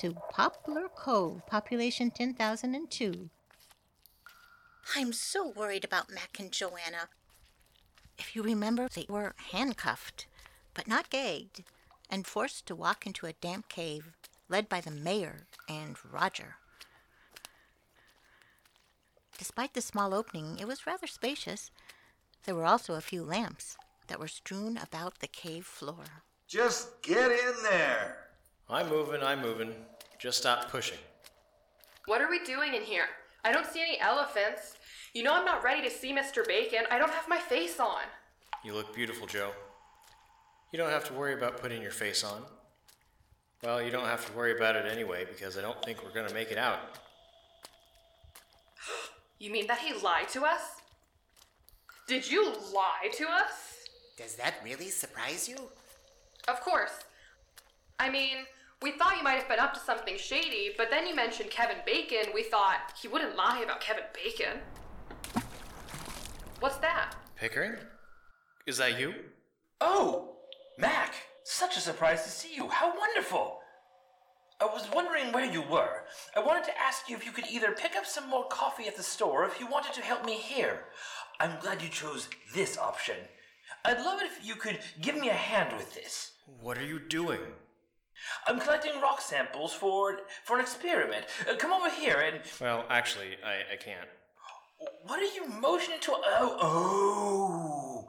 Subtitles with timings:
[0.00, 3.30] Welcome to Poplar Cove, population 10,002.
[4.94, 7.08] I'm so worried about Mac and Joanna.
[8.16, 10.26] If you remember, they were handcuffed,
[10.74, 11.64] but not gagged,
[12.10, 14.12] and forced to walk into a damp cave
[14.48, 16.56] led by the mayor and Roger.
[19.36, 21.70] Despite the small opening, it was rather spacious.
[22.44, 26.04] There were also a few lamps that were strewn about the cave floor.
[26.46, 28.28] Just get in there.
[28.70, 29.74] I'm moving, I'm moving.
[30.18, 30.98] Just stop pushing.
[32.06, 33.06] What are we doing in here?
[33.44, 34.74] I don't see any elephants.
[35.14, 36.46] You know I'm not ready to see Mr.
[36.46, 36.80] Bacon.
[36.90, 38.02] I don't have my face on.
[38.64, 39.52] You look beautiful, Joe.
[40.72, 42.42] You don't have to worry about putting your face on.
[43.62, 46.28] Well, you don't have to worry about it anyway because I don't think we're going
[46.28, 46.78] to make it out.
[49.40, 50.62] You mean that he lied to us?
[52.08, 53.84] Did you lie to us?
[54.16, 55.56] Does that really surprise you?
[56.48, 56.90] Of course.
[58.00, 58.38] I mean,
[58.82, 61.78] we thought you might have been up to something shady, but then you mentioned Kevin
[61.84, 62.32] Bacon.
[62.32, 64.58] We thought he wouldn't lie about Kevin Bacon.
[66.60, 67.14] What's that?
[67.36, 67.76] Pickering?
[68.66, 69.14] Is that you?
[69.80, 70.36] Oh,
[70.78, 71.14] Mac!
[71.44, 72.68] Such a surprise to see you.
[72.68, 73.58] How wonderful!
[74.60, 76.02] I was wondering where you were.
[76.36, 78.96] I wanted to ask you if you could either pick up some more coffee at
[78.96, 80.84] the store or if you wanted to help me here.
[81.40, 83.16] I'm glad you chose this option.
[83.84, 86.32] I'd love it if you could give me a hand with this.
[86.60, 87.40] What are you doing?
[88.46, 91.26] I'm collecting rock samples for for an experiment.
[91.48, 92.40] Uh, come over here and.
[92.60, 94.08] Well, actually, I, I can't.
[95.04, 96.12] What are you motioning to?
[96.12, 98.08] Oh, oh.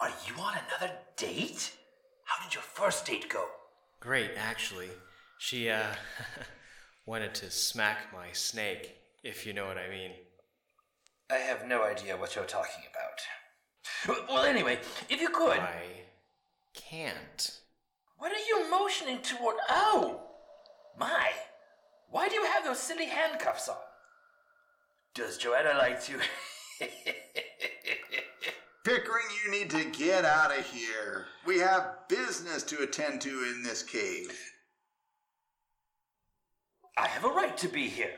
[0.00, 1.72] Are you on another date?
[2.24, 3.44] How did your first date go?
[4.00, 4.90] Great, actually.
[5.38, 5.86] She, uh,
[7.08, 10.10] wanted to smack my snake, if you know what I mean.
[11.30, 14.28] I have no idea what you're talking about.
[14.28, 14.78] Well, anyway,
[15.08, 15.58] if you could.
[15.58, 15.82] I
[16.74, 17.57] can't.
[18.18, 19.56] What are you motioning toward?
[19.68, 20.20] Oh!
[20.98, 21.30] My!
[22.10, 23.76] Why do you have those silly handcuffs on?
[25.14, 26.18] Does Joanna like to.
[28.84, 31.26] Pickering, you need to get out of here.
[31.46, 34.36] We have business to attend to in this cave.
[36.96, 38.14] I have a right to be here.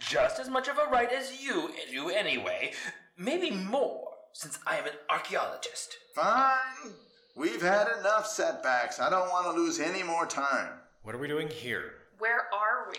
[0.00, 2.72] Just as much of a right as you do, anyway.
[3.16, 5.96] Maybe more, since I am an archaeologist.
[6.14, 6.94] Fine.
[7.38, 8.98] We've had enough setbacks.
[8.98, 10.70] I don't want to lose any more time.
[11.04, 11.92] What are we doing here?
[12.18, 12.98] Where are we?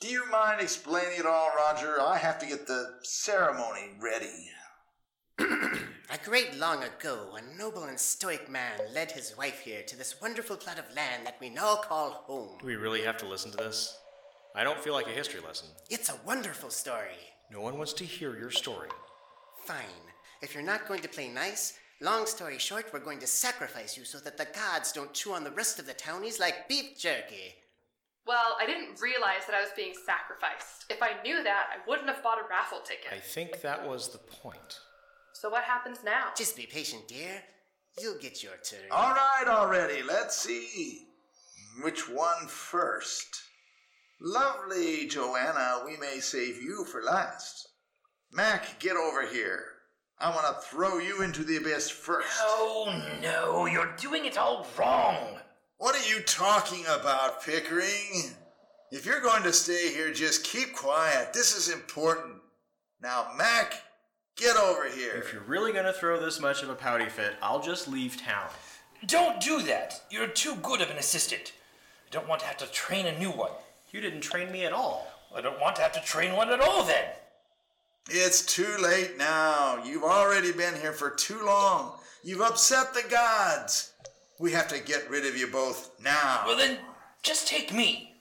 [0.00, 2.00] Do you mind explaining it all, Roger?
[2.00, 4.48] I have to get the ceremony ready.
[5.38, 10.20] A great long ago, a noble and stoic man led his wife here to this
[10.20, 12.56] wonderful plot of land that we now call home.
[12.58, 13.98] Do we really have to listen to this?
[14.54, 15.68] I don't feel like a history lesson.
[15.90, 17.20] It's a wonderful story.
[17.50, 18.88] No one wants to hear your story.
[19.66, 20.04] Fine.
[20.40, 24.04] If you're not going to play nice, long story short, we're going to sacrifice you
[24.04, 27.54] so that the gods don't chew on the rest of the townies like beef jerky.
[28.26, 30.86] Well, I didn't realize that I was being sacrificed.
[30.90, 33.12] If I knew that, I wouldn't have bought a raffle ticket.
[33.12, 34.78] I think that was the point.
[35.32, 36.26] So what happens now?
[36.36, 37.42] Just be patient, dear.
[38.00, 38.90] You'll get your turn.
[38.90, 40.02] All right, already.
[40.02, 41.06] Let's see.
[41.82, 43.42] Which one first?
[44.20, 45.82] Lovely, Joanna.
[45.84, 47.68] We may save you for last.
[48.30, 49.64] Mac, get over here.
[50.22, 52.28] I want to throw you into the abyss first.
[52.38, 55.16] Oh no, you're doing it all wrong.
[55.78, 58.30] What are you talking about, Pickering?
[58.92, 61.32] If you're going to stay here, just keep quiet.
[61.32, 62.36] This is important.
[63.02, 63.82] Now, Mac,
[64.36, 65.14] get over here.
[65.16, 68.46] If you're really gonna throw this much of a pouty fit, I'll just leave town.
[69.06, 70.02] Don't do that.
[70.08, 71.52] You're too good of an assistant.
[72.06, 73.50] I don't want to have to train a new one.
[73.90, 75.08] You didn't train me at all.
[75.34, 77.06] I don't want to have to train one at all then.
[78.10, 79.82] It's too late now.
[79.84, 81.98] You've already been here for too long.
[82.22, 83.92] You've upset the gods.
[84.38, 86.42] We have to get rid of you both now.
[86.46, 86.78] Well then,
[87.22, 88.14] just take me.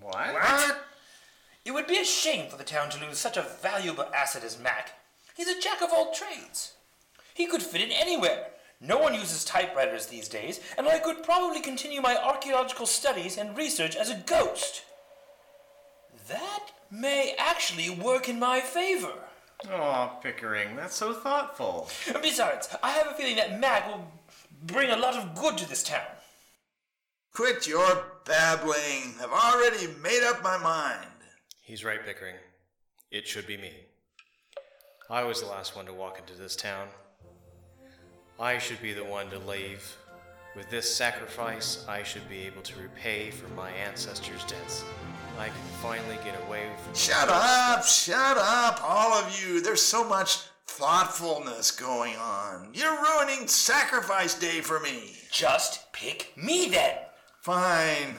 [0.00, 0.34] What?
[0.34, 0.84] What?
[1.64, 4.60] It would be a shame for the town to lose such a valuable asset as
[4.60, 4.90] Mac.
[5.34, 6.74] He's a jack of all trades.
[7.32, 8.48] He could fit in anywhere.
[8.80, 13.56] No one uses typewriters these days, and I could probably continue my archaeological studies and
[13.56, 14.82] research as a ghost.
[16.28, 19.12] That may actually work in my favor.
[19.70, 21.88] Aw, Pickering, that's so thoughtful.
[22.22, 24.10] Besides, I have a feeling that Mac will
[24.66, 26.06] bring a lot of good to this town.
[27.32, 29.14] Quit your babbling.
[29.20, 31.06] I've already made up my mind.
[31.62, 32.36] He's right, Pickering.
[33.10, 33.72] It should be me.
[35.10, 36.88] I was the last one to walk into this town.
[38.40, 39.96] I should be the one to leave.
[40.56, 44.84] With this sacrifice, I should be able to repay for my ancestors' debts.
[45.38, 46.94] I can finally get away from.
[46.94, 49.60] Shut up, shut up, all of you.
[49.60, 52.70] There's so much thoughtfulness going on.
[52.72, 55.16] You're ruining Sacrifice Day for me.
[55.30, 56.96] Just pick me then.
[57.40, 58.16] Fine.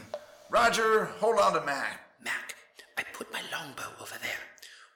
[0.49, 2.01] Roger, hold on to Mac.
[2.23, 2.55] Mac,
[2.97, 4.44] I put my longbow over there.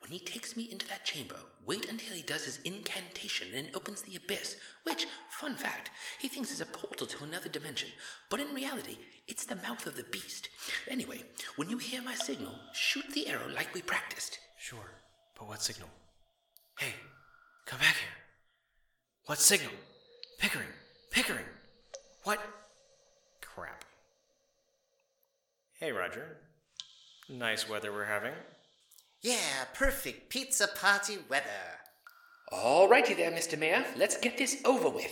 [0.09, 1.35] When he takes me into that chamber,
[1.67, 6.49] wait until he does his incantation and opens the abyss, which, fun fact, he thinks
[6.51, 7.89] is a portal to another dimension,
[8.31, 8.97] but in reality,
[9.27, 10.49] it's the mouth of the beast.
[10.87, 11.21] Anyway,
[11.57, 14.39] when you hear my signal, shoot the arrow like we practiced.
[14.57, 14.89] Sure,
[15.37, 15.89] but what signal?
[16.79, 16.95] Hey,
[17.67, 18.17] come back here.
[19.27, 19.73] What signal?
[20.39, 20.73] Pickering,
[21.11, 21.45] Pickering.
[22.23, 22.39] What?
[23.41, 23.85] Crap.
[25.79, 26.37] Hey, Roger.
[27.29, 28.33] Nice weather we're having.
[29.21, 31.79] Yeah, perfect pizza party weather.
[32.53, 33.59] All righty there, Mr.
[33.59, 33.83] Mayor.
[33.97, 35.11] Let's get this over with.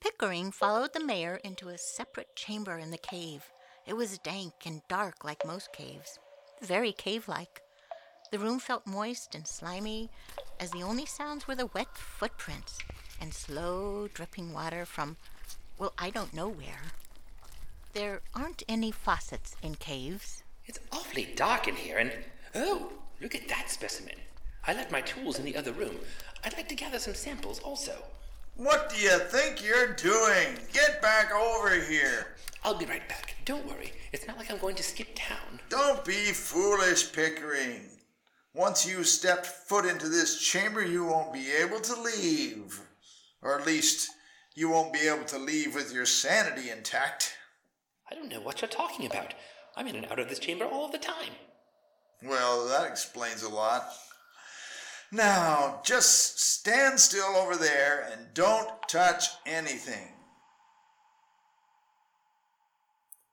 [0.00, 3.44] Pickering followed the mayor into a separate chamber in the cave.
[3.86, 6.18] It was dank and dark like most caves,
[6.60, 7.60] very cave like.
[8.32, 10.10] The room felt moist and slimy,
[10.58, 12.78] as the only sounds were the wet footprints
[13.20, 15.16] and slow dripping water from,
[15.78, 16.82] well, I don't know where.
[17.92, 20.42] There aren't any faucets in caves.
[20.66, 22.12] It's awfully dark in here, and
[22.54, 24.16] oh, Look at that specimen.
[24.66, 25.96] I left my tools in the other room.
[26.44, 28.02] I'd like to gather some samples also.
[28.56, 30.58] What do you think you're doing?
[30.72, 32.36] Get back over here.
[32.64, 33.36] I'll be right back.
[33.44, 33.92] Don't worry.
[34.12, 35.60] It's not like I'm going to skip town.
[35.68, 37.82] Don't be foolish, Pickering.
[38.54, 42.80] Once you step foot into this chamber, you won't be able to leave.
[43.42, 44.10] Or at least,
[44.54, 47.34] you won't be able to leave with your sanity intact.
[48.10, 49.34] I don't know what you're talking about.
[49.76, 51.32] I'm in and out of this chamber all the time.
[52.22, 53.84] Well, that explains a lot.
[55.12, 60.12] Now, just stand still over there and don't touch anything.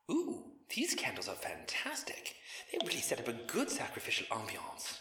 [0.10, 0.44] Ooh,
[0.74, 2.36] these candles are fantastic.
[2.72, 5.00] They really set up a good sacrificial ambiance.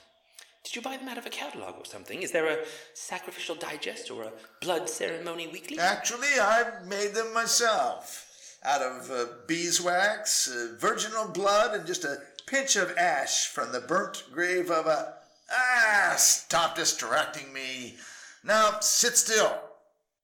[0.64, 2.22] Did you buy them out of a catalog or something?
[2.22, 5.78] Is there a sacrificial digest or a blood ceremony weekly?
[5.78, 8.24] Actually, I made them myself.
[8.64, 13.80] Out of uh, beeswax, uh, virginal blood, and just a pinch of ash from the
[13.80, 15.14] burnt grave of a.
[15.50, 17.96] Ah, stop distracting me.
[18.44, 19.60] Now sit still.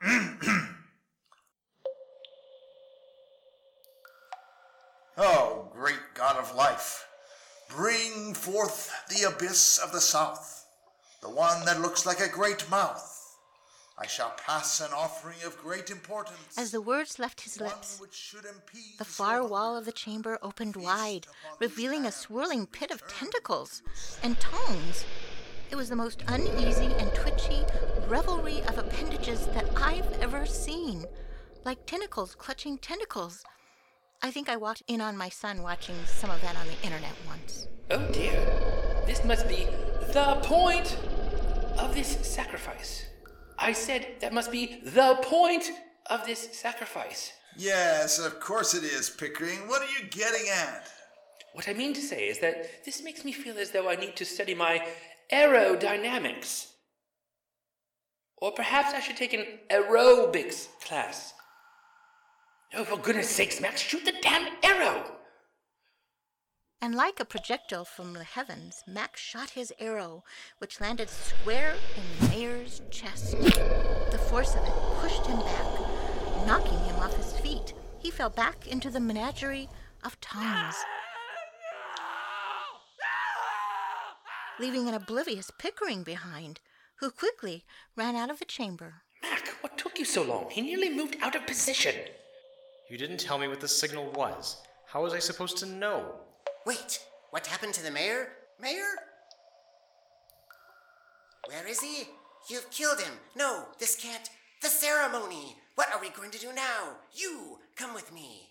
[5.17, 7.07] oh, great God of life,
[7.69, 10.67] bring forth the abyss of the south,
[11.21, 13.12] the one that looks like a great mouth
[13.99, 16.57] I shall pass an offering of great importance.
[16.57, 18.01] As the words left his lips,
[18.99, 21.27] the far wall of the chamber opened wide,
[21.61, 23.83] revealing a swirling pit of tentacles
[24.23, 25.05] and tongues.
[25.71, 27.65] It was the most uneasy and twitchy
[28.09, 31.05] revelry of appendages that I've ever seen,
[31.65, 33.45] like tentacles clutching tentacles.
[34.23, 37.13] I think I walked in on my son watching some of that on the internet
[37.27, 37.69] once.
[37.91, 38.33] Oh dear.
[39.07, 39.67] This must be
[40.13, 40.97] the point
[41.79, 43.07] of this sacrifice.
[43.63, 45.71] I said that must be the point
[46.11, 47.33] of this sacrifice.
[47.57, 49.69] Yes, of course it is, Pickering.
[49.69, 50.89] What are you getting at?
[51.53, 54.17] What I mean to say is that this makes me feel as though I need
[54.17, 54.85] to study my
[55.33, 56.73] aerodynamics.
[58.39, 61.33] Or perhaps I should take an aerobics class.
[62.75, 65.05] Oh, for goodness sakes, Mac, shoot the damn arrow!
[66.83, 70.25] And like a projectile from the heavens, Mac shot his arrow,
[70.59, 73.39] which landed square in the mayor's chest.
[73.39, 77.73] The force of it pushed him back, knocking him off his feet.
[78.01, 79.69] He fell back into the menagerie
[80.03, 80.75] of tongues,
[84.59, 86.59] leaving an oblivious Pickering behind,
[86.97, 89.03] who quickly ran out of the chamber.
[89.23, 90.51] Mac, what took you so long?
[90.51, 91.95] He nearly moved out of position.
[92.91, 94.57] You didn't tell me what the signal was.
[94.89, 96.17] How was I supposed to know?
[96.67, 98.29] Wait, what happened to the mayor?
[98.61, 98.89] Mayor?
[101.49, 102.05] Where is he?
[102.49, 103.13] You've killed him.
[103.37, 104.31] No, this can't.
[104.63, 105.57] The ceremony.
[105.75, 106.97] What are we going to do now?
[107.13, 108.51] You, come with me.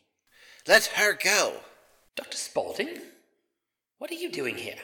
[0.67, 1.57] Let her go.
[2.15, 2.37] Dr.
[2.37, 2.89] Spaulding?
[3.97, 4.75] What are you doing here?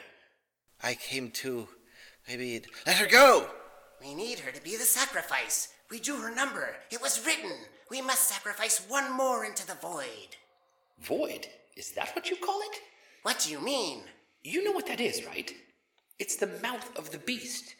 [0.81, 1.67] I came to.
[2.27, 2.61] Maybe.
[2.85, 3.47] Let her go!
[4.01, 5.69] We need her to be the sacrifice.
[5.89, 6.75] We drew her number.
[6.91, 7.51] It was written.
[7.89, 10.35] We must sacrifice one more into the void.
[10.99, 11.47] Void?
[11.75, 12.79] Is that what you call it?
[13.27, 14.03] What do you mean?
[14.41, 15.53] You know what that is, right?
[16.17, 17.75] It's the mouth of the beast.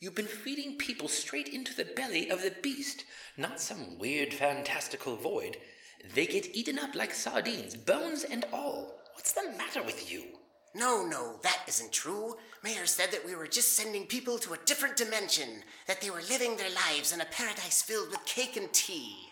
[0.00, 3.04] You've been feeding people straight into the belly of the beast,
[3.36, 5.58] not some weird fantastical void.
[6.14, 8.94] They get eaten up like sardines, bones and all.
[9.12, 10.22] What's the matter with you?
[10.74, 12.36] No, no, that isn't true.
[12.64, 16.22] Mayor said that we were just sending people to a different dimension, that they were
[16.30, 19.28] living their lives in a paradise filled with cake and tea.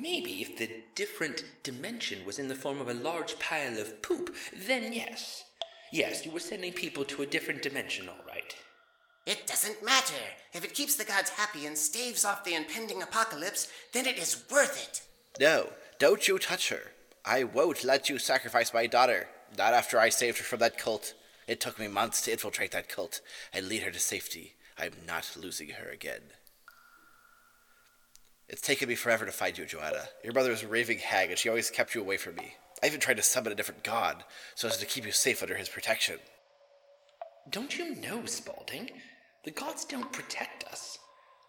[0.00, 4.34] Maybe if the different dimension was in the form of a large pile of poop,
[4.66, 5.44] then yes.
[5.92, 8.54] Yes, you were sending people to a different dimension, all right.
[9.26, 10.22] It doesn't matter.
[10.52, 14.44] If it keeps the gods happy and staves off the impending apocalypse, then it is
[14.50, 15.02] worth it.
[15.40, 16.92] No, don't you touch her.
[17.24, 19.28] I won't let you sacrifice my daughter.
[19.56, 21.14] Not after I saved her from that cult.
[21.46, 23.20] It took me months to infiltrate that cult
[23.52, 24.54] and lead her to safety.
[24.78, 26.22] I'm not losing her again.
[28.48, 30.04] It's taken me forever to find you, Joanna.
[30.22, 32.54] Your mother was a raving hag, and she always kept you away from me.
[32.82, 34.24] I even tried to summon a different god
[34.54, 36.18] so as to keep you safe under his protection.
[37.50, 38.90] Don't you know, Spaulding?
[39.44, 40.98] The gods don't protect us.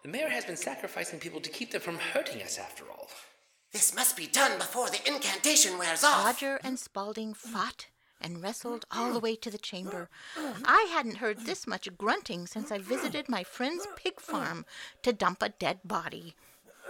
[0.02, 3.08] The mayor has been sacrificing people to keep them from hurting us, after all.
[3.72, 6.24] This must be done before the incantation wears off.
[6.24, 7.86] Roger and Spaulding fought
[8.20, 10.08] and wrestled all the way to the chamber.
[10.64, 14.64] I hadn't heard this much grunting since I visited my friend's pig farm
[15.02, 16.34] to dump a dead body.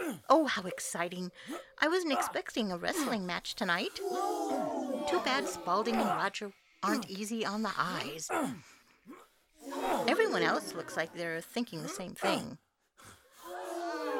[0.28, 1.32] Oh, how exciting!
[1.78, 3.96] I wasn't expecting a wrestling match tonight.
[3.96, 8.30] Too bad Spalding and Roger aren't easy on the eyes.
[10.06, 12.58] Everyone else looks like they're thinking the same thing.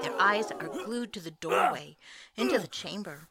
[0.03, 1.97] Their eyes are glued to the doorway
[2.37, 3.29] into the chamber.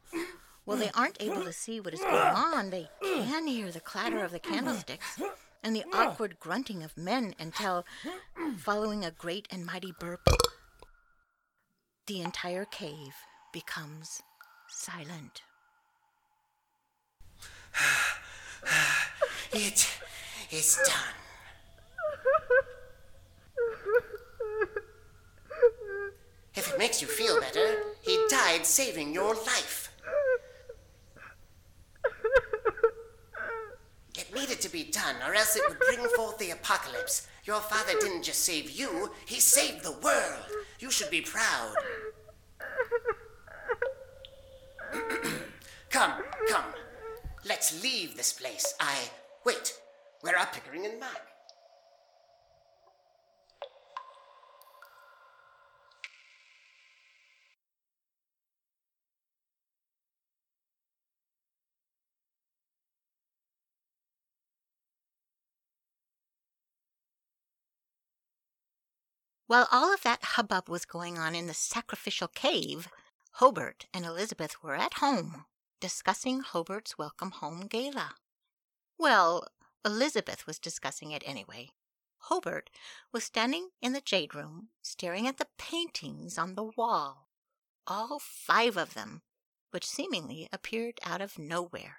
[0.64, 4.24] While they aren't able to see what is going on, they can hear the clatter
[4.24, 5.20] of the candlesticks
[5.62, 7.84] and the awkward grunting of men until,
[8.58, 10.28] following a great and mighty burp,
[12.06, 13.14] the entire cave
[13.52, 14.22] becomes
[14.68, 15.42] silent.
[19.52, 19.88] It
[20.50, 21.16] is done.
[26.54, 29.92] If it makes you feel better, he died saving your life.
[34.18, 37.28] It needed to be done, or else it would bring forth the apocalypse.
[37.44, 40.65] Your father didn't just save you, he saved the world.
[40.78, 41.74] You should be proud.
[45.90, 46.64] come, come.
[47.44, 48.74] Let's leave this place.
[48.80, 48.96] I.
[49.44, 49.74] Wait.
[50.20, 51.35] Where are Pickering and Mac?
[69.46, 72.88] While all of that hubbub was going on in the sacrificial cave,
[73.34, 75.44] Hobart and Elizabeth were at home
[75.78, 78.16] discussing Hobart's welcome home gala.
[78.98, 79.46] Well,
[79.84, 81.70] Elizabeth was discussing it anyway.
[82.18, 82.70] Hobart
[83.12, 87.28] was standing in the jade room, staring at the paintings on the wall,
[87.86, 89.22] all five of them,
[89.70, 91.98] which seemingly appeared out of nowhere.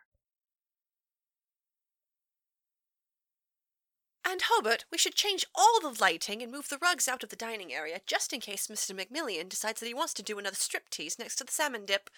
[4.30, 7.38] And Hobart, we should change all the lighting and move the rugs out of the
[7.38, 8.94] dining area, just in case Mr.
[8.94, 12.10] McMillian decides that he wants to do another striptease next to the salmon dip.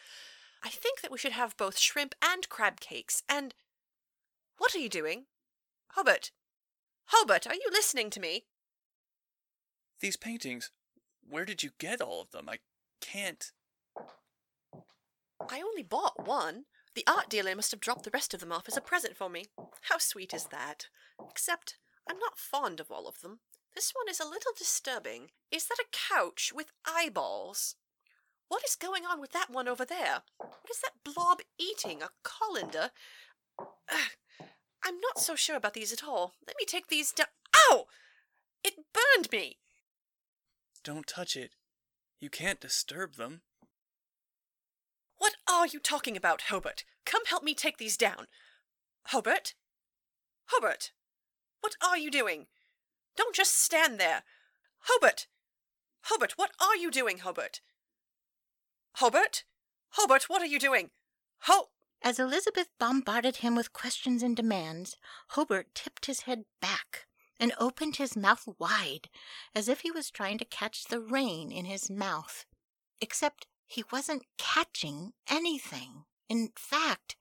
[0.64, 3.54] I think that we should have both shrimp and crab cakes, and.
[4.58, 5.26] What are you doing?
[5.90, 6.32] Hobart!
[7.06, 8.46] Hobart, are you listening to me?
[10.00, 10.72] These paintings,
[11.30, 12.50] where did you get all of them?
[12.50, 12.58] I
[13.02, 13.52] can't.
[15.48, 16.66] I only bought one.
[16.96, 19.30] The art dealer must have dropped the rest of them off as a present for
[19.30, 19.46] me.
[19.84, 20.88] How sweet is that?
[21.30, 21.78] Except
[22.10, 23.40] I'm not fond of all of them.
[23.76, 25.30] This one is a little disturbing.
[25.52, 27.76] Is that a couch with eyeballs?
[28.48, 30.24] What is going on with that one over there?
[30.38, 32.02] What is that blob eating?
[32.02, 32.90] A colander?
[33.60, 34.48] Ugh,
[34.84, 36.34] I'm not so sure about these at all.
[36.48, 37.28] Let me take these down.
[37.56, 37.86] Ow!
[38.64, 39.58] It burned me!
[40.84, 41.52] Don't touch it.
[42.20, 43.42] You can't disturb them.
[45.20, 46.86] What are you talking about, Hobart?
[47.06, 48.26] Come help me take these down.
[49.08, 49.54] Hobart?
[50.48, 50.92] Hobart!
[51.62, 52.48] What are you doing?
[53.16, 54.24] Don't just stand there.
[54.80, 55.28] Hobart!
[56.04, 57.62] Hobart, what are you doing, Hobart?
[58.96, 59.44] Hobart?
[59.92, 60.92] Hobart, what are you doing?
[61.42, 61.70] Ho!
[62.02, 64.96] As Elizabeth bombarded him with questions and demands,
[65.30, 67.08] Hobart tipped his head back
[67.40, 69.10] and opened his mouth wide,
[69.54, 72.46] as if he was trying to catch the rain in his mouth.
[73.02, 76.06] Except he wasn't catching anything.
[76.28, 77.16] In fact,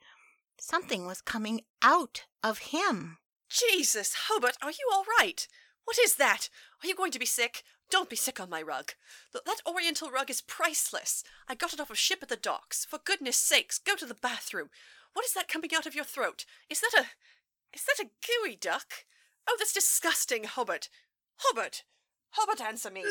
[0.59, 3.19] something was coming out of him.
[3.49, 5.47] Jesus, Hobart, are you all right?
[5.85, 6.49] What is that?
[6.83, 7.63] Are you going to be sick?
[7.91, 8.93] Don't be sick on my rug.
[9.33, 11.25] Th- that oriental rug is priceless.
[11.49, 12.85] I got it off a ship at the docks.
[12.85, 14.69] For goodness sakes, go to the bathroom.
[15.15, 16.45] What is that coming out of your throat?
[16.69, 17.07] Is that a.
[17.75, 19.05] Is that a gooey duck?
[19.49, 20.89] Oh, that's disgusting, Hobart.
[21.39, 21.85] Hobart!
[22.31, 23.05] Hobart, answer me.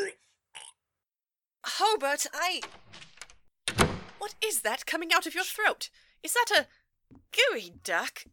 [1.64, 2.62] Hobart, I.
[4.20, 5.90] What is that coming out of your throat?
[6.24, 8.24] Is that a gooey duck?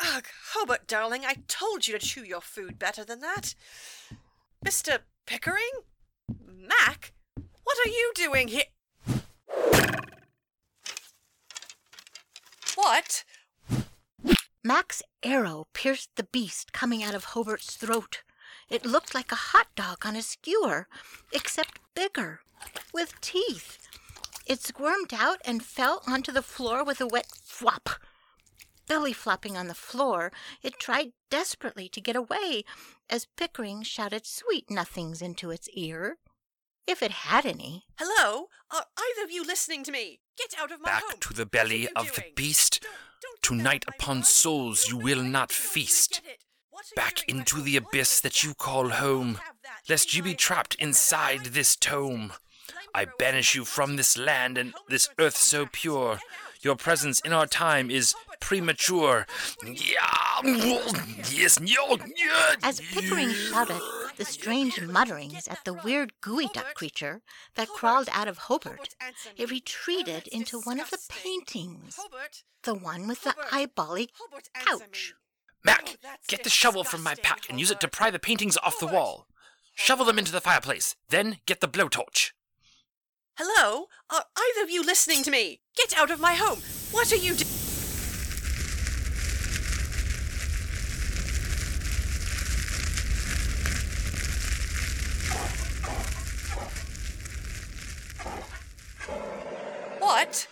[0.00, 3.54] Ugh, Hobart, darling, I told you to chew your food better than that.
[4.64, 4.98] Mr.
[5.26, 5.70] Pickering?
[6.46, 7.12] Mac?
[7.64, 8.64] What are you doing here?
[12.74, 13.24] What?
[14.62, 18.22] Mac's arrow pierced the beast coming out of Hobart's throat.
[18.68, 20.88] It looked like a hot dog on a skewer,
[21.32, 22.40] except bigger,
[22.92, 23.78] with teeth.
[24.46, 27.88] It squirmed out and fell onto the floor with a wet flop.
[28.88, 32.64] Belly flopping on the floor, it tried desperately to get away
[33.10, 36.18] as Pickering shouted sweet nothings into its ear.
[36.86, 37.84] If it had any.
[37.98, 38.46] Hello?
[38.70, 40.20] Are either of you listening to me?
[40.38, 41.20] Get out of my Back home.
[41.20, 42.84] to the belly of the beast.
[43.42, 46.20] Tonight upon souls you will not feast.
[46.94, 49.38] Back into the abyss that you call home,
[49.88, 52.32] lest you be trapped inside this tome.
[52.94, 56.20] I banish you from this land and this earth so pure.
[56.60, 59.26] Your presence in our time is premature.
[62.62, 63.80] As Pickering shouted
[64.16, 67.22] the strange mutterings at the weird gooey duck creature
[67.54, 68.94] that crawled out of Hobart,
[69.36, 71.98] it retreated into one of the paintings,
[72.62, 74.08] the one with the eyebally
[74.54, 75.14] couch.
[75.64, 75.96] Mac,
[76.28, 78.86] get the shovel from my pack and use it to pry the paintings off the
[78.86, 79.26] wall.
[79.74, 82.32] Shovel them into the fireplace, then get the blowtorch.
[83.36, 83.88] Hello?
[84.08, 85.60] Are either of you listening to me?
[85.76, 86.60] Get out of my home.
[86.92, 87.65] What are you doing?
[100.16, 100.48] What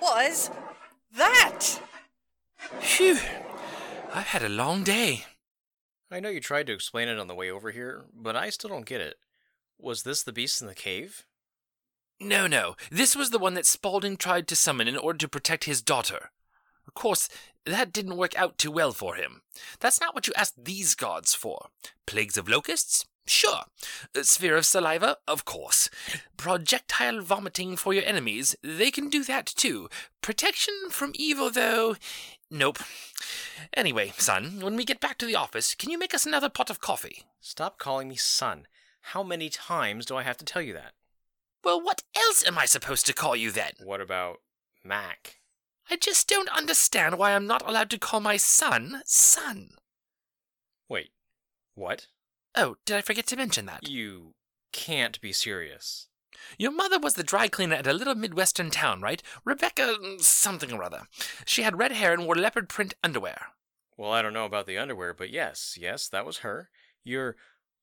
[0.00, 0.52] was
[1.16, 1.80] that?
[2.78, 3.18] Phew.
[4.14, 5.24] I've had a long day.
[6.12, 8.70] I know you tried to explain it on the way over here, but I still
[8.70, 9.16] don't get it.
[9.80, 11.26] Was this the beast in the cave?
[12.20, 12.76] No, no.
[12.92, 16.30] This was the one that Spaulding tried to summon in order to protect his daughter.
[16.86, 17.28] Of course,
[17.66, 19.42] that didn't work out too well for him.
[19.80, 21.66] That's not what you asked these gods for.
[22.06, 23.04] Plagues of locusts?
[23.30, 23.60] Sure.
[24.22, 25.16] Sphere of saliva?
[25.28, 25.88] Of course.
[26.36, 28.56] Projectile vomiting for your enemies?
[28.60, 29.88] They can do that too.
[30.20, 31.94] Protection from evil, though?
[32.50, 32.80] Nope.
[33.72, 36.70] Anyway, son, when we get back to the office, can you make us another pot
[36.70, 37.22] of coffee?
[37.40, 38.66] Stop calling me son.
[39.00, 40.94] How many times do I have to tell you that?
[41.62, 43.72] Well, what else am I supposed to call you then?
[43.84, 44.38] What about
[44.84, 45.38] Mac?
[45.88, 49.70] I just don't understand why I'm not allowed to call my son son.
[50.88, 51.12] Wait,
[51.76, 52.08] what?
[52.54, 53.88] Oh, did I forget to mention that?
[53.88, 54.34] You
[54.72, 56.08] can't be serious.
[56.58, 59.22] Your mother was the dry cleaner at a little Midwestern town, right?
[59.44, 61.02] Rebecca mm, something or other.
[61.44, 63.48] She had red hair and wore leopard print underwear.
[63.96, 66.70] Well, I don't know about the underwear, but yes, yes, that was her.
[67.04, 67.36] You're.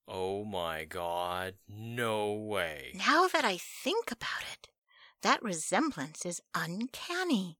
[0.07, 2.93] Oh my god, no way.
[2.95, 4.69] Now that I think about it,
[5.21, 7.59] that resemblance is uncanny.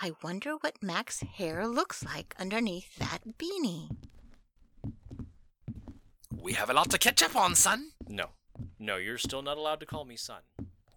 [0.00, 3.90] I wonder what Mac's hair looks like underneath that beanie.
[6.42, 7.90] We have a lot to catch up on, son.
[8.08, 8.30] No,
[8.78, 10.42] no, you're still not allowed to call me son.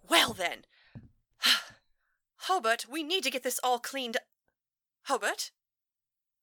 [0.10, 0.60] Well then.
[2.48, 4.18] Hobart, we need to get this all cleaned.
[5.04, 5.52] Hobart?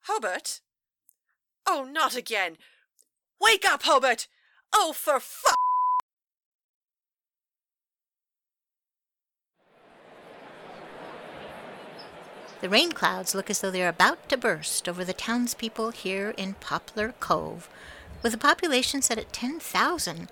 [0.03, 0.61] Hobart?
[1.67, 2.57] Oh, not again.
[3.41, 4.29] Wake up, Hobart!
[4.75, 5.51] Oh, for fu-
[12.61, 16.55] The rain clouds look as though they're about to burst over the townspeople here in
[16.55, 17.71] Poplar Cove.
[18.23, 20.29] With a population set at 10,000,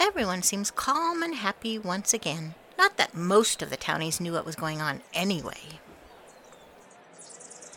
[0.00, 2.54] everyone seems calm and happy once again.
[2.78, 5.80] Not that most of the townies knew what was going on anyway.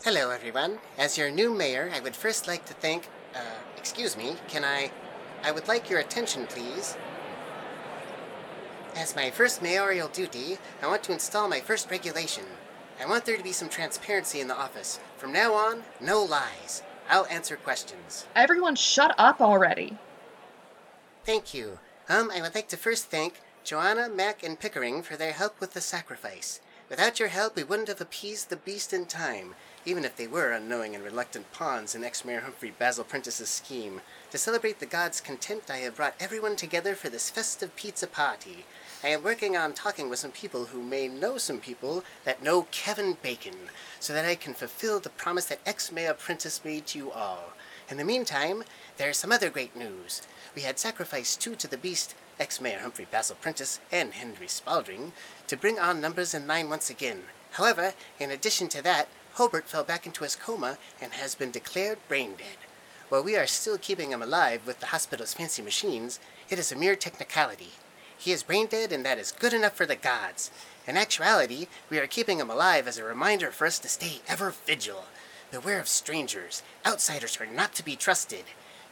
[0.04, 0.78] Hello, everyone.
[0.96, 3.08] As your new mayor, I would first like to thank.
[3.34, 3.40] Uh,
[3.76, 4.90] excuse me, can I.
[5.42, 6.96] I would like your attention, please.
[8.96, 12.44] As my first mayoral duty, I want to install my first regulation.
[12.98, 14.98] I want there to be some transparency in the office.
[15.18, 16.82] From now on, no lies.
[17.12, 18.26] I'll answer questions.
[18.34, 19.98] Everyone, shut up already.
[21.26, 21.78] Thank you.
[22.08, 25.74] Um, I would like to first thank Joanna, Mac, and Pickering for their help with
[25.74, 26.60] the sacrifice.
[26.88, 30.52] Without your help, we wouldn't have appeased the beast in time, even if they were
[30.52, 34.00] unknowing and reluctant pawns in ex-Mayor Humphrey Basil Prentice's scheme.
[34.30, 38.64] To celebrate the gods' content, I have brought everyone together for this festive pizza party.
[39.04, 42.68] I am working on talking with some people who may know some people that know
[42.70, 43.56] Kevin Bacon,
[43.98, 47.52] so that I can fulfill the promise that ex-Mayor Prentice made to you all.
[47.88, 48.62] In the meantime,
[48.98, 50.22] there's some other great news.
[50.54, 55.12] We had sacrificed two to the beast, ex-Mayor Humphrey Basil Prentice and Henry Spalding,
[55.48, 57.22] to bring on numbers in line once again.
[57.50, 61.98] However, in addition to that, Hobart fell back into his coma and has been declared
[62.06, 62.58] brain dead.
[63.08, 66.76] While we are still keeping him alive with the hospital's fancy machines, it is a
[66.76, 67.70] mere technicality.
[68.22, 70.52] He is brain dead, and that is good enough for the gods.
[70.86, 74.54] In actuality, we are keeping him alive as a reminder for us to stay ever
[74.64, 75.06] vigil.
[75.50, 76.62] Beware of strangers.
[76.86, 78.44] Outsiders are not to be trusted.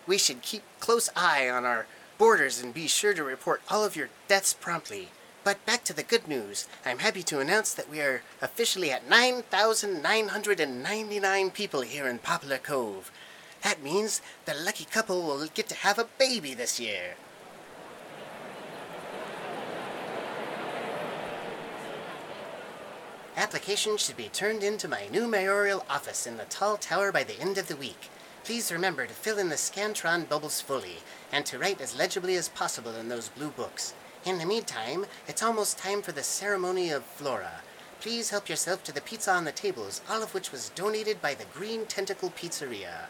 [0.04, 1.86] We should keep close eye on our
[2.18, 5.10] borders and be sure to report all of your deaths promptly.
[5.44, 6.66] But back to the good news.
[6.84, 13.12] I'm happy to announce that we are officially at 9,999 people here in Poplar Cove.
[13.62, 17.14] That means the lucky couple will get to have a baby this year.
[23.36, 27.40] Applications should be turned into my new mayoral office in the tall tower by the
[27.40, 28.10] end of the week.
[28.44, 30.98] Please remember to fill in the Scantron bubbles fully
[31.30, 33.94] and to write as legibly as possible in those blue books.
[34.24, 37.62] In the meantime, it's almost time for the ceremony of Flora.
[38.00, 41.34] Please help yourself to the pizza on the tables, all of which was donated by
[41.34, 43.08] the Green Tentacle Pizzeria.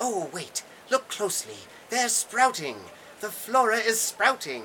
[0.00, 1.56] Oh, wait, look closely.
[1.88, 2.76] They're sprouting.
[3.20, 4.64] The flora is sprouting.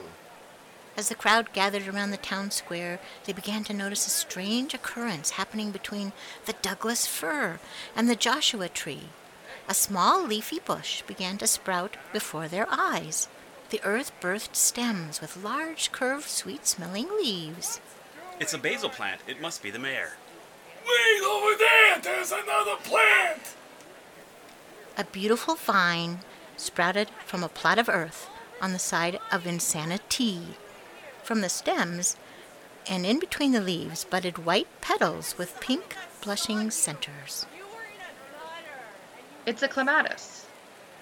[0.98, 5.32] As the crowd gathered around the town square, they began to notice a strange occurrence
[5.32, 6.14] happening between
[6.46, 7.60] the Douglas fir
[7.96, 9.10] and the Joshua tree.
[9.68, 13.28] A small leafy bush began to sprout before their eyes.
[13.72, 17.82] The earth birthed stems with large, curved, sweet smelling leaves.
[18.40, 19.22] It's a basil plant.
[19.28, 20.14] It must be the mayor.
[20.88, 22.00] Wait over there!
[22.00, 23.56] There's another plant!
[24.98, 26.20] A beautiful vine
[26.56, 28.30] sprouted from a plot of earth
[28.62, 30.56] on the side of Insanity.
[31.26, 32.18] From the stems
[32.88, 37.48] and in between the leaves budded white petals with pink blushing centers.
[39.48, 40.46] It's a clematis.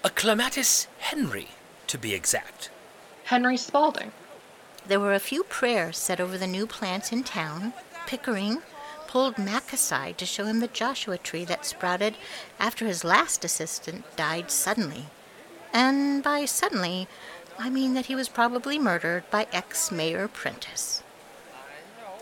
[0.02, 1.48] A clematis Henry,
[1.88, 2.70] to be exact.
[3.24, 4.12] Henry Spaulding.
[4.86, 7.74] There were a few prayers said over the new plants in town.
[8.06, 8.62] Pickering
[9.06, 12.16] pulled Mac aside to show him the Joshua tree that sprouted
[12.58, 15.04] after his last assistant died suddenly.
[15.70, 17.08] And by suddenly,
[17.58, 21.02] I mean that he was probably murdered by ex Mayor Prentice.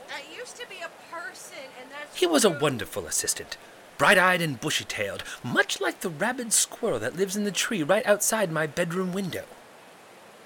[0.08, 2.16] That used to be a person, and that's.
[2.16, 3.56] He was a wonderful assistant,
[3.98, 7.82] bright eyed and bushy tailed, much like the rabid squirrel that lives in the tree
[7.82, 9.44] right outside my bedroom window.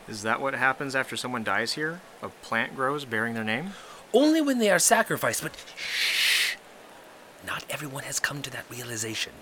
[0.09, 2.01] Is that what happens after someone dies here?
[2.23, 3.73] A plant grows bearing their name?
[4.13, 6.55] Only when they are sacrificed, but shh!
[7.45, 9.33] Not everyone has come to that realization.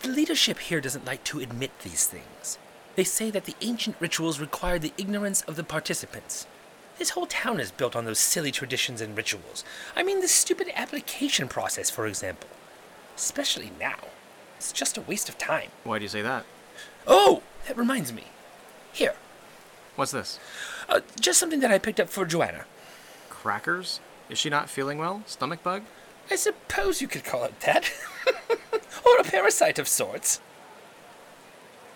[0.00, 2.58] The leadership here doesn't like to admit these things.
[2.96, 6.46] They say that the ancient rituals require the ignorance of the participants.
[6.98, 9.64] This whole town is built on those silly traditions and rituals.
[9.94, 12.48] I mean, the stupid application process, for example.
[13.14, 13.96] Especially now.
[14.56, 15.68] It's just a waste of time.
[15.84, 16.46] Why do you say that?
[17.06, 18.24] Oh, that reminds me.
[18.92, 19.14] Here,
[19.94, 20.38] What's this?
[20.88, 22.64] uh, just something that I picked up for Joanna.
[23.28, 24.00] Crackers?
[24.30, 25.22] Is she not feeling well?
[25.26, 25.82] Stomach bug?
[26.30, 27.90] I suppose you could call it that.
[29.06, 30.40] or a parasite of sorts.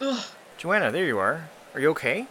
[0.00, 0.24] Ugh.
[0.60, 1.48] Joanna, there you are.
[1.72, 2.26] Are you okay?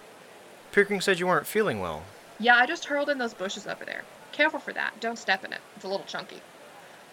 [0.72, 2.04] Pickering said you weren't feeling well.
[2.40, 4.04] Yeah, I just hurled in those bushes over there.
[4.34, 4.94] Careful for that.
[5.00, 5.62] Don't step in it.
[5.76, 6.40] It's a little chunky.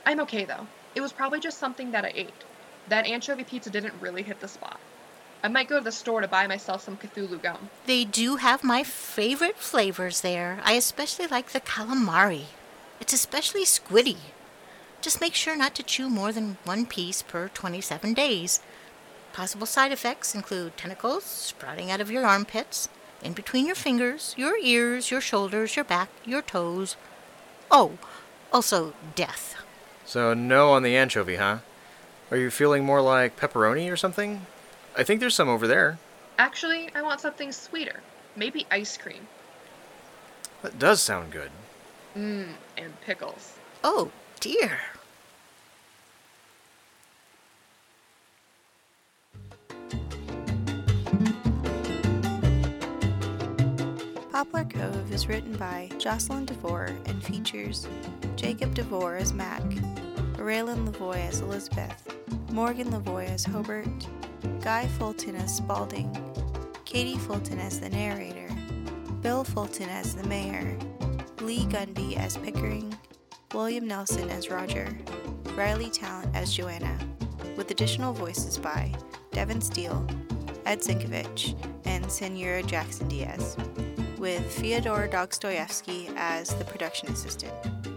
[0.05, 0.67] I'm okay though.
[0.95, 2.45] It was probably just something that I ate.
[2.89, 4.79] That anchovy pizza didn't really hit the spot.
[5.43, 7.71] I might go to the store to buy myself some Cthulhu gum.
[7.87, 10.61] They do have my favorite flavors there.
[10.65, 12.45] I especially like the calamari.
[13.01, 14.19] It's especially squiddy.
[15.01, 18.61] Just make sure not to chew more than one piece per 27 days.
[19.37, 22.89] Possible side effects include tentacles sprouting out of your armpits,
[23.23, 26.97] in between your fingers, your ears, your shoulders, your back, your toes.
[27.71, 27.99] Oh,
[28.51, 29.55] also death.
[30.07, 31.59] So, no on the anchovy, huh?
[32.31, 34.47] Are you feeling more like pepperoni or something?
[34.97, 35.99] I think there's some over there.
[36.39, 38.01] Actually, I want something sweeter.
[38.37, 39.29] Maybe ice cream.
[40.63, 41.51] That does sound good.
[42.17, 43.53] Mmm, and pickles.
[43.85, 44.79] Oh, dear.
[54.37, 57.89] Poplar Cove is written by Jocelyn DeVore and features
[58.37, 59.63] Jacob DeVore as Mac,
[60.35, 62.15] Raylan Lavoy as Elizabeth,
[62.53, 64.07] Morgan Lavoy as Hobart,
[64.61, 66.15] Guy Fulton as Spalding,
[66.85, 68.55] Katie Fulton as the narrator,
[69.23, 70.77] Bill Fulton as the mayor,
[71.41, 72.95] Lee Gundy as Pickering,
[73.55, 74.99] William Nelson as Roger,
[75.55, 76.99] Riley Talent as Joanna,
[77.57, 78.95] with additional voices by
[79.33, 80.07] Devin Steele,
[80.67, 83.57] Ed Zinkovich, and Senora Jackson Diaz,
[84.19, 87.53] with Fyodor Dostoevsky as the production assistant.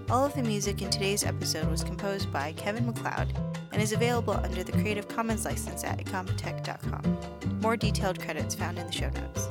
[0.10, 3.38] All of the music in today's episode was composed by Kevin MacLeod
[3.72, 7.60] and is available under the Creative Commons license at incompetech.com.
[7.62, 9.48] More detailed credits found in the show notes.